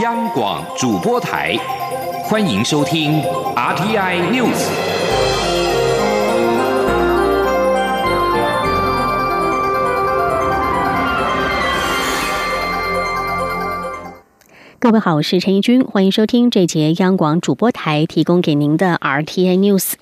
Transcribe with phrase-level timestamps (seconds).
[0.00, 1.54] 央广主播台，
[2.24, 3.20] 欢迎收听
[3.54, 4.70] RTI News。
[14.78, 19.92] 各位好，我是陈怡君，欢迎收听这节央广主播台提供给您的 RTI News。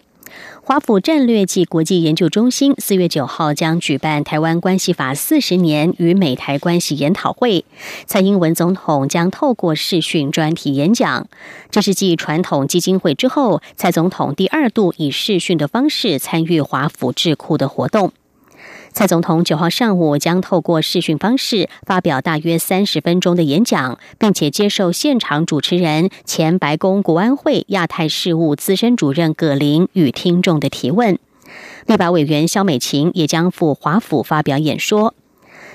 [0.63, 7.61] 华府战略暨国际研究中心四月九号将举办《台湾关系法四十年与美台关系研讨会》，
[8.07, 11.27] 蔡英文总统将透过视讯专题演讲。
[11.71, 18.13] 这是继传统基金会之后，蔡总统第二度以视讯的方式参与华府智库的活动。
[18.93, 31.19] 蔡总统九号上午将透过视讯方式发表大约三十分钟的演讲，并且接受现场主持人前白宫国安会亚太事务资深主任葛林与听众的提问。
[31.87, 35.15] 立法委员肖美琴也将赴华府发表演说。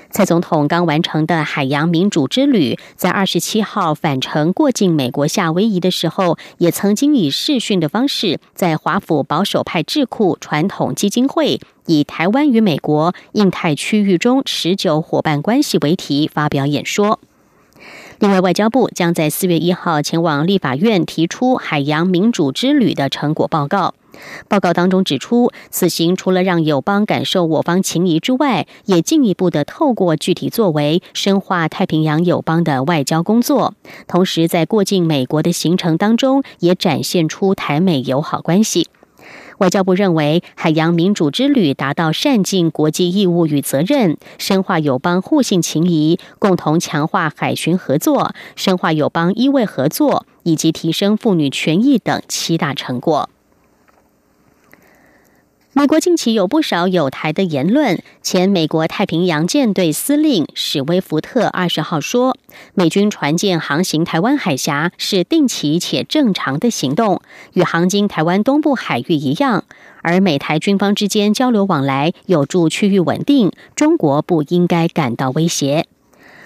[0.08, 17.18] 蔡总统刚完成的海洋民主之旅，在二十七号返程过境美国夏威夷的时候，也曾经以视讯的方式，在华府保守派智库传统基金会以“台湾与美国印太区域中持久伙伴关系”为题发表演说。
[18.18, 23.94] 另外，外交部将在四月一号前往立法院提出海洋民主之旅的成果报告。
[24.48, 33.74] 报告当中指出，此行除了让友邦感受我方情谊之外，也进一步的透过具体作为深化太平洋友邦的外交工作。
[34.08, 38.88] 同时，在过境美国的行程当中，也展现出台美友好关系。
[39.58, 53.30] 外交部认为，海洋民主之旅达到善尽国际义务与责任，深化友邦互信情谊，共同强化海巡合作，深化友邦医卫合作，以及提升妇女权益等七大成果。
[55.78, 58.02] 美国近期有不少有台的言论。
[58.22, 62.34] 前美国太平洋舰队司令史威福特二十号说，
[62.72, 67.20] 美军船舰航行台湾海峡是定期且正常的行动，
[67.52, 69.64] 与航经台湾东部海域一样。
[70.00, 75.84] 而美台军方之间交流往来有助区域稳定，中国不应该感到威胁。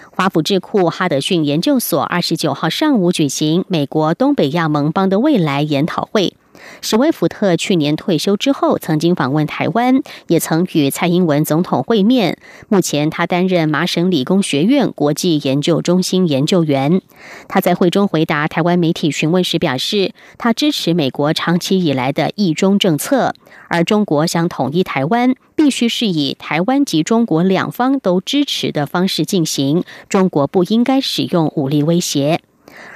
[0.09, 6.33] 华府智库哈德逊研究所二十九号上午举行美国东北亚盟邦的未来研讨会。
[6.81, 12.37] 史威福特去年退休之后，曾经访问台湾，也曾与蔡英文总统会面。
[12.69, 17.01] 目前他担任麻省理工学院国际研究中心研究员。
[17.47, 23.33] 他在会中回答台湾媒体询问时表示，他支持美国长期以来的“一中”政策，
[23.67, 29.83] 而中国想统一台湾，必须是以台湾及中国两方都支持的方式进行。
[30.09, 32.41] 中国不应该使用武力威胁。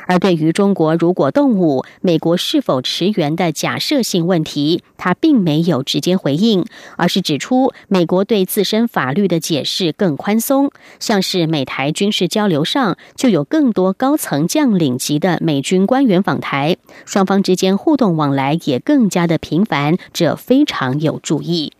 [0.05, 6.65] 而对于中国如果动武，美国是否驰援的假设性问题，他并没有直接回应，
[6.97, 21.73] 而是指出美国对自身法律的解释更宽松，像是美台军事交流上就有更多高层将领级的美军官员访台，双方之间互动往来也更加的频繁，这非常有注意。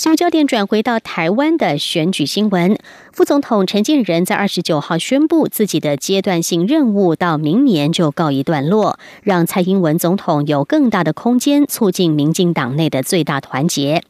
[0.00, 2.78] 新闻焦点转回到台湾的选举新闻，
[3.12, 14.02] 副总统陈建仁在二十九号宣布自己的阶段性任务到明年就告一段落，让蔡英文总统有更大的空间促进民进党内的最大团结。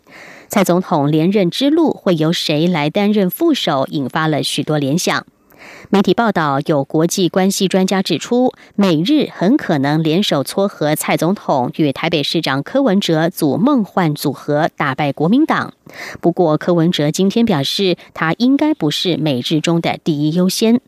[0.46, 5.26] 蔡总统连任之路会由谁来担任副手，引发了许多联想。
[5.88, 15.74] 媒体报道，有国际关系专家指出，美日很可能联手撮合蔡总统与台北市长柯文哲组梦幻组合，打败国民党。
[16.20, 20.80] 不过，柯文哲今天表示，他应该不是美日中的第一优先。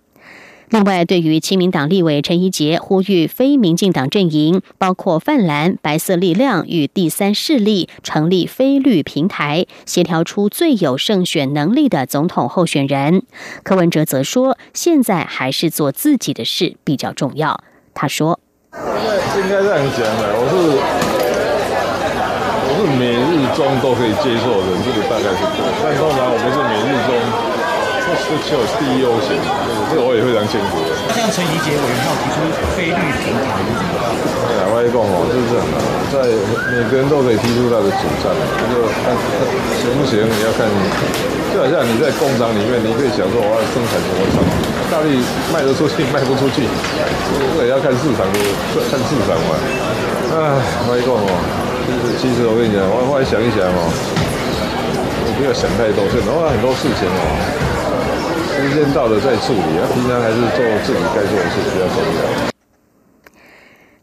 [0.72, 13.22] 另外，对于亲民党立委陈怡杰呼吁非民进党阵营，包括泛蓝、白色力量与第三势力成立非绿平台，协调出最有胜选能力的总统候选人，
[13.62, 17.62] 柯文哲则说，现在还是做自己的事比较重要。
[17.92, 18.40] 他说
[18.72, 20.56] ：“应该这样讲的，我是
[22.64, 26.51] 我是每日中都可以接受的，这个大概是对，但通常我们。”
[28.52, 29.32] 这就第一优先，
[29.88, 30.76] 这个我也非常清楚。
[31.16, 32.36] 像陈怡杰委员要提出
[32.76, 33.56] 非绿平台，
[34.44, 35.64] 对啊，外公哦，就是这样，
[36.12, 36.20] 在
[36.68, 38.28] 每个人都可以提出他的主张，
[38.68, 39.16] 就看
[39.80, 40.68] 行不行，你要看。
[41.48, 44.52] 就好像你在工厂里面，你可以想说我要生产什么产品，
[44.92, 45.16] 到底
[45.48, 48.36] 卖得出去卖不出去，这个也要看市场的，
[48.92, 49.56] 看市场嘛。
[50.28, 51.32] 哎，外公哦，
[52.20, 53.80] 其实我跟你讲，我后来想一想哦，
[55.24, 57.71] 我不要想太多，现在，我很多事情哦。
[58.62, 61.96] 时间到了再处理，啊，平常还是做自己该做的事比较重
[62.46, 62.51] 要。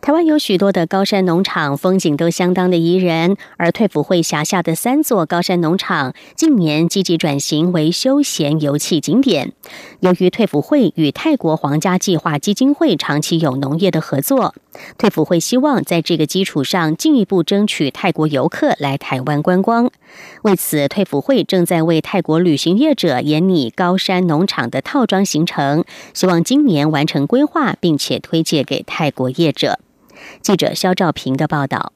[0.01, 3.35] 台湾有许多的高山农场，风景都相当的宜人。
[3.57, 9.51] 而退辅会辖下的三座高山农场，近年积极转型为休闲游憩景点。
[9.99, 14.55] 由于退辅会与泰国皇家计划基金会长期有农业的合作，
[14.97, 19.91] 退辅会希望在这个基础上进一步争取泰国游客来台湾观光。
[20.43, 29.77] 为此，退辅会正在为泰国旅行业者研拟高山农场的套装行程，希望今年完成规划，并且推介给泰国业者。
[30.41, 31.93] 记者肖兆平的报道。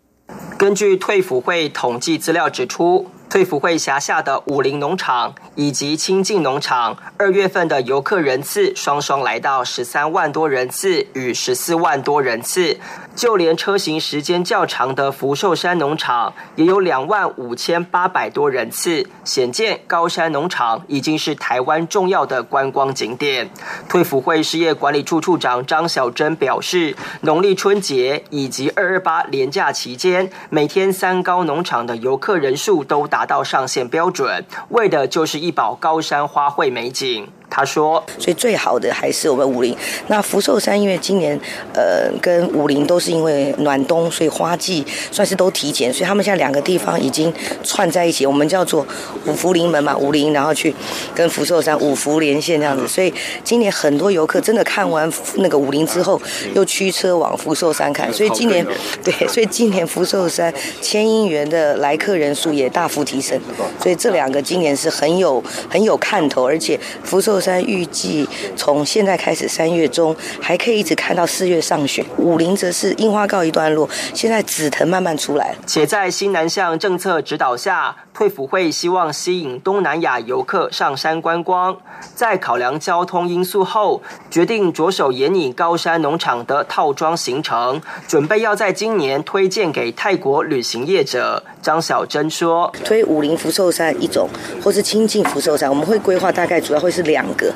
[0.57, 3.07] 根据退辅会统计资料指出。
[3.33, 12.77] 退福会辖下的武林农场以及清境农场，二月份的游客人次双双来到十三万多人次与十四万多人次，
[13.15, 23.49] 就连车行时间较长的福寿山农场也有两万五千八百多人次，显见高山农场已经是台湾重要的观光景点。
[23.89, 33.22] 退福会事业管理处处长张小珍表示，农历春节以及二二八连假期间，每天三高农场的游客人数都达。
[33.23, 37.29] 达到上限标准，为的就是一保高山花卉美景。
[37.55, 39.77] 他说：“所以最好的还是我们武林。
[40.07, 41.39] 那福寿山因为今年，
[41.75, 47.31] 呃，跟武林都是因为暖冬，所以花季算是都提前，所以他们现在两个地方已经
[47.63, 48.83] 串在一起，我们叫做
[49.27, 50.73] 五福临门嘛，武林然后去
[51.13, 52.87] 跟福寿山五福连线这样子。
[52.87, 53.13] 所以
[53.43, 56.19] 今年很多游客真的看完那个武林之后，
[56.55, 58.11] 又驱车往福寿山看。
[58.11, 58.65] 所以今年
[59.05, 60.51] 对，所以今年福寿山
[60.81, 63.39] 千姻缘的来客人数也大幅提升。
[63.79, 67.42] 所以这两个今年是很有很有看头，而且福寿。
[67.43, 72.03] 山预计从现在开始，三月中还可以一直看到四月上旬。
[72.17, 75.53] 武林则是樱花告一段落，现在紫藤慢慢出来。
[75.65, 81.75] 且在新南向政策指导下，退辅会希望吸引东南亚游客上山观光。
[82.13, 91.43] 在考量交通因素后，决定着手研拟高山农场的套装行程，准备要在今年推荐给泰国旅行业者。
[91.61, 94.27] 张小珍说：“推武林福寿山一种，
[94.61, 97.51] 或是亲近福寿山，我们会规划大概主要会是两个。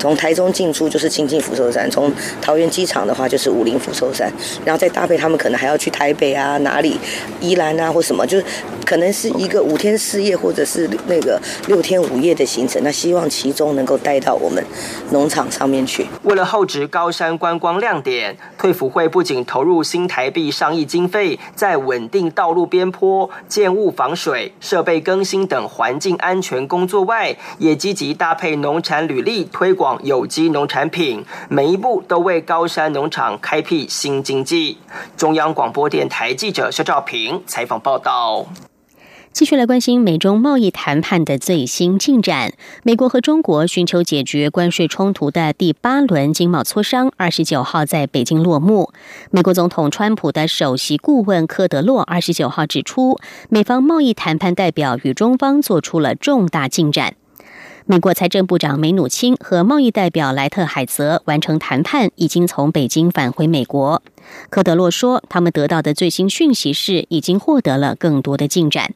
[0.00, 4.30] 从台中进出就是亲近福寿山，从桃园机场的话就是武林福寿山，
[4.64, 6.98] 然后再搭配他们可能还要去台北啊、哪里、
[7.40, 8.44] 宜兰啊或什么，就是
[8.92, 12.78] 可能是一个五天四夜或者是那个六天五夜的行程。
[12.84, 14.62] 那希望其中能够带到我们
[15.12, 16.06] 农场上面去。
[16.24, 34.76] 为了厚植高山观光亮点，退辅会不仅投入新台币上亿经费，在稳定道路边坡。”建物防水、设备更新等环境安全工作外，也积极搭配农产履历推广有机农产品，每一步都为高山农场开辟新经济。
[35.16, 38.44] 中央广播电台记者肖兆平采访报道。
[39.32, 42.52] 继续来关心美中贸易谈判的最新进展。
[42.82, 48.92] 美国和中国寻求解决关税冲突的第八轮经贸磋商，二十九号在北京落幕。
[49.30, 53.18] 美国总统川普的首席顾问科德洛二十九号指出，
[53.48, 57.14] 美方贸易谈判代表与中方做出了重大进展。
[57.86, 64.02] 美国财政部长梅努钦和贸易代表莱特海泽完成谈判，已经从北京返回美国。
[64.50, 68.92] 科德洛说，他们得到的最新讯息是，已经获得了更多的进展。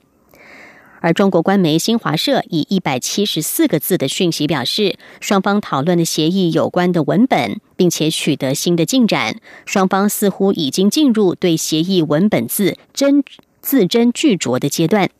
[1.01, 9.37] 而中国官媒新华社以一百七十四个字的讯息表示，双方讨论的协议有关的文本，并且取得新的进展。
[9.65, 13.23] 双方似乎已经进入对协议文本字斟
[13.61, 15.11] 字斟句酌的阶段。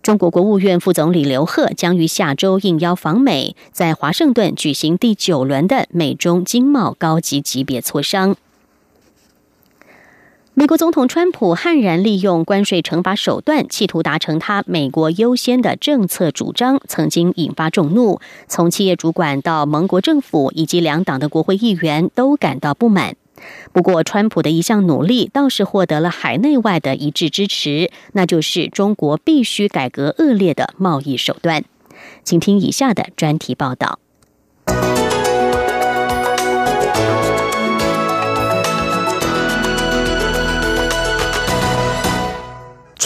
[0.00, 8.36] 中国国务院副总理刘鹤将于下周应邀访美，在华盛顿举行第九轮的美中经贸高级级别磋商。
[10.58, 18.20] 美国总统川普悍然利用关税惩罚手段，企图达成他“美国优先”的政策主张，曾经引发众怒。
[18.48, 23.14] 从企业主管到盟国政府以及两党的国会议员都感到不满。
[23.72, 31.62] 不过，川普的一项努力倒是获得了海内外的一致支持，那就是中国必须改革恶劣的贸易手段。
[32.24, 34.00] 请听以下的专题报道。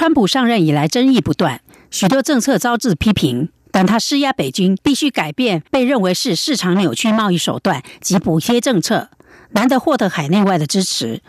[0.02, 3.50] 川普上任以来，争议不断，许多政策遭致批评。
[3.70, 9.10] 但他施压北京必须改变被认为是市场扭曲贸易手段及补贴政策，
[9.50, 11.22] 难得获得海内外的支持，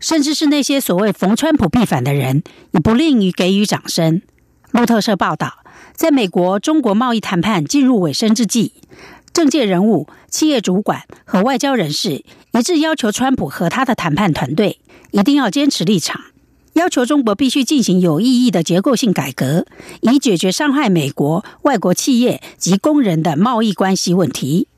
[0.00, 2.42] 甚至是那些所谓逢川普必反的人，
[2.72, 4.20] 也不吝于给予掌声。
[4.72, 5.58] 路透社报道，
[5.94, 8.72] 在美国中国贸易谈判进入尾声之际，
[9.32, 14.80] 政界人物、企业主管和外交人士一致要求川普和他的谈判团队
[15.12, 16.20] 一定要坚持立场。
[16.76, 19.64] 要求中国必须进行有意义的结构性改革，
[20.02, 24.68] 以解决伤害美国、外国企业及工人的贸易关系问题。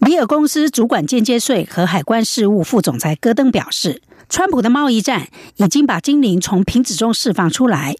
[0.00, 7.96] 里尔公司主管间接税和海关事务副总裁戈登表示，川普的贸易战已经把精灵从瓶子中释放出来。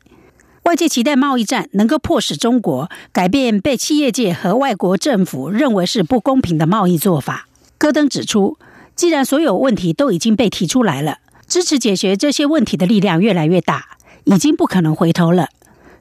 [0.64, 7.48] 外界期待贸易战能够迫使中国改变被企业界和外国政府认为是不公平的贸易做法。
[7.78, 8.58] 戈登指出，
[8.94, 11.20] 既然所有问题都已经被提出来了，
[11.50, 15.48] 支持解决这些问题的力量越来越大，已经不可能回头了。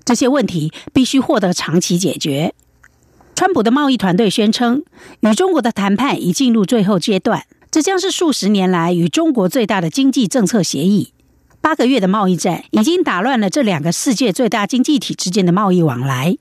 [0.05, 2.53] 这些问题必须获得长期解决。
[3.35, 4.83] 川普的贸易团队宣称，
[5.21, 11.13] 与中国的谈判已进入最后阶段，这将是数十年来与中国最大的经济政策协议。
[11.61, 16.37] 八个月的贸易战已经打乱了这两个世界最大经济体之间的贸易往来，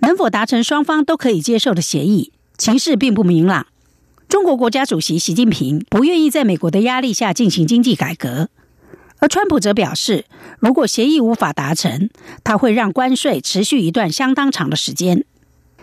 [0.00, 3.68] 能否达成双方都可以接受的协议，情势并不明朗。
[4.28, 8.50] 中国国家主席习近平不愿意在美国的压力下进行经济改革，
[9.20, 10.26] 而川普则表示，
[10.58, 12.10] 如果协议无法达成，
[12.44, 15.24] 他会让关税持续一段相当长的时间。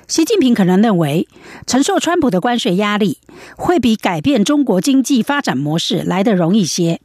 [0.07, 1.27] 习近平可能认为，
[1.65, 3.17] 承受川普的关税压力
[3.57, 7.01] 会比改变中国经济发展模式来得容易些。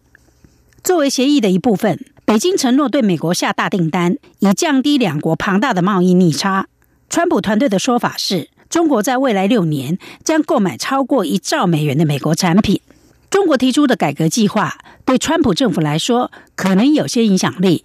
[0.85, 6.69] 作为协议的一部分，北京承诺对美国下大订单，以降低两国庞大的贸易逆差。
[7.09, 12.81] 川普团队的说法是，中国在未来六年将购买超过一兆美元的美国产品。
[13.29, 17.85] 中国提出的改革计划对川普政府来说可能有些影响力，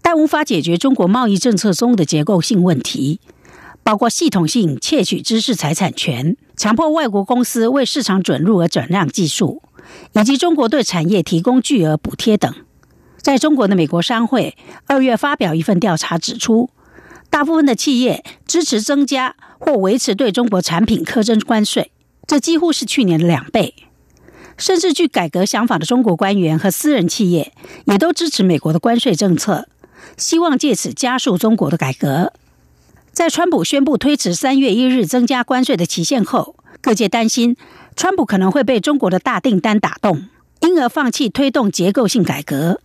[0.00, 3.20] 但无法解决中国贸易政策中的结构性问题，
[3.82, 9.62] 包括系统性窃取知识财产权、强迫外国公司为市场准入而转让技术。
[10.14, 12.54] 以及中国对产业提供巨额补贴等，
[13.18, 16.70] 在中国的美国商会二月发表一份调查指出，
[17.32, 21.90] 大部分的企业支持增加或维持对中国产品苛征关税，
[22.26, 23.74] 这几乎是去年的两倍。
[24.58, 27.54] 甚至具改革想法的中国官员和私人企业
[27.86, 29.66] 也都支持美国的关税政策，
[30.18, 32.34] 希望借此加速中国的改革。
[33.12, 37.56] 在川普宣布推迟三月一日增加关税的期限后，各界担心。
[37.96, 40.28] 川普可能会被中国的大订单打动，
[40.60, 42.80] 因而放弃推动结构性改革。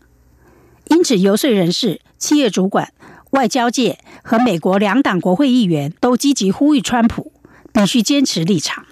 [0.88, 2.94] 因此，游说人士、企业主管、
[3.32, 7.32] 外交界和美国两党国会议员都积极呼吁川普
[7.74, 8.86] 必须坚持立场。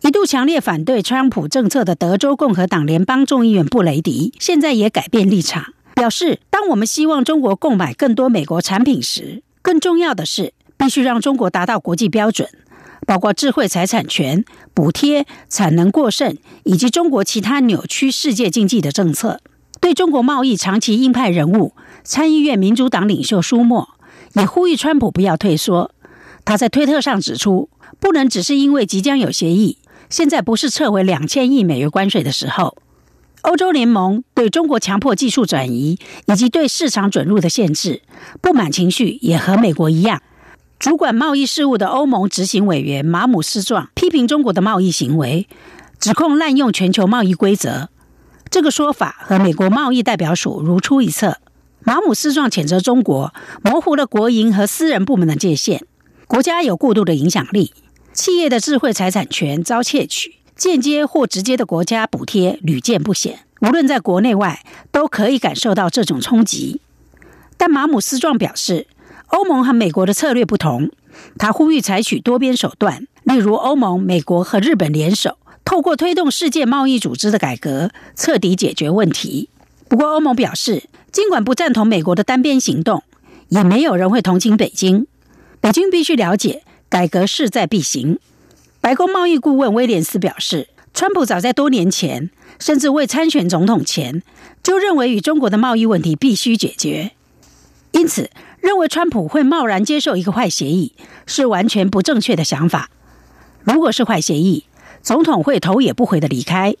[0.00, 12.48] 一度强烈反对川普政策的德州共和党联邦众议员布雷迪，现在也改变立场，表示：当我们希望中国购买更多美国产品时，更重要的是必须让中国达到国际标准。
[13.04, 19.40] 包括智慧财产权补贴、产能过剩，以及中国其他扭曲世界经济的政策。
[19.80, 23.90] 对中国贸易长期鹰派人物、参议院民主党领袖舒默
[24.34, 25.92] 也呼吁川普不要退缩。
[26.44, 27.68] 他在推特上指出，
[28.00, 29.78] 不能只是因为即将有协议，
[30.10, 32.76] 现在不是撤回两千亿美元关税的时候。
[33.42, 38.02] 欧洲联盟对中国强迫技术转移以及对市场准入的限制
[38.40, 40.22] 不满情绪，也和美国一样。
[40.78, 45.48] 主管贸易事务的欧盟执行委员马姆斯壮批评中国的贸易行为，
[45.98, 47.88] 指控滥用全球贸易规则。
[48.50, 51.38] 这个说法和美国贸易代表署如出一辙。
[51.84, 55.82] 马姆斯壮谴责中国模糊了国营和私人部门的界限，
[56.26, 57.72] 国家有过度的影响力，
[58.12, 63.40] 企业的智慧财产权遭窃取，间接或直接的国家补贴屡见不鲜。
[63.60, 66.80] 无论在国内外，都可以感受到这种冲击。
[67.56, 68.86] 但马姆斯壮表示。
[69.28, 70.90] 欧盟和美国的策略不同，
[71.38, 79.48] 他呼吁采取多边手段，例如欧盟、美国和日本联手，透过推动世界贸易组织的改革，彻底解决问题。
[79.92, 83.02] 不过，欧盟表示，尽管不赞同美国的单边行动，
[83.50, 85.06] 也没有人会同情北京。
[85.60, 88.18] 北京必须了解，改革势在必行。
[88.80, 94.22] 白宫贸易顾问威廉斯表示，川普早在多年前，甚至未参选总统前，
[94.62, 97.10] 就认为与中国的贸易问题必须解决，
[97.90, 98.30] 因此。
[98.62, 100.94] 认为川普会贸然接受一个坏协议
[101.26, 102.88] 是完全不正确的想法。
[103.64, 104.64] 如果是坏协议，
[105.02, 106.76] 总统会头也不回的离开。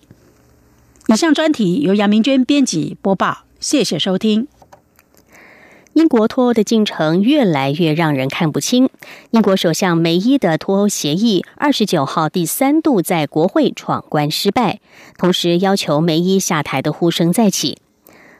[1.12, 4.48] 以上专题由杨明娟编辑播报，谢谢收听。
[5.92, 8.88] 英国脱欧的进程越来越让人看不清。
[9.30, 14.80] 英国首相梅伊的脱欧协议二十九号第三度在国会闯关失败，
[15.18, 17.76] 同时要求梅伊下台的呼声再起。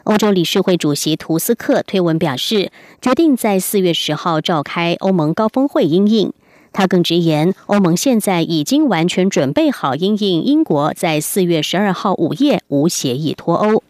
[0.04, 6.32] 欧洲理事会主席图斯克推文表示，决定在四月十号召开欧盟高峰会应应。
[6.72, 13.82] 他更直言，欧盟现在已经完全准备好应应英国在四月十二号午夜无协议脱欧。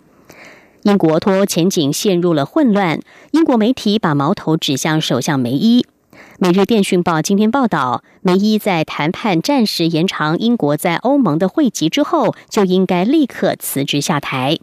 [0.82, 5.82] 英国脱欧前景陷入了混乱，英国媒体把矛头指向首相梅伊。
[6.38, 14.58] 《每日电讯报》今天报道，梅伊在谈判暂时延长英国在欧盟的会籍之后，就应该立刻辞职下台。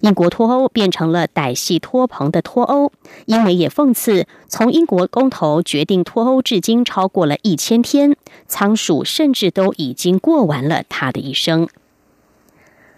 [0.00, 2.92] 英国脱欧变成了歹戏拖棚的脱欧，
[3.24, 11.66] 英媒也讽刺，从英国公投决定脱欧至今超过了一千天，仓鼠甚至都已经过完了他的一生。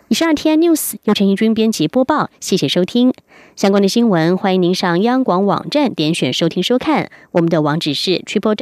[0.09, 3.13] 以上 T N News 由陈义军编辑播报，谢谢收听。
[3.55, 7.11] 相关的新闻，欢迎您上央广网站点选收听收看。
[7.33, 8.55] 我们的网址是 triple